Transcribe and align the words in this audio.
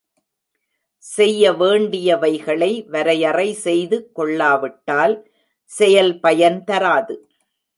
செய்யவேண்டியவைகளை 1.17 2.71
வரையறை 2.89 3.53
செய்து 3.65 4.11
கொள்ளாவிட்டால், 4.11 5.15
செயல் 5.71 6.13
பயன்தராது. 6.19 7.15